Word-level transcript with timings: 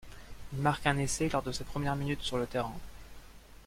Il 0.51 0.57
marque 0.59 0.87
un 0.87 0.97
essai 0.97 1.29
lors 1.29 1.43
de 1.43 1.51
sa 1.51 1.63
première 1.63 1.95
minute 1.95 2.23
sur 2.23 2.39
le 2.39 2.47
terrain. 2.47 2.73